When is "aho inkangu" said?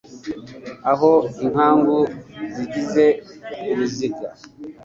0.91-1.97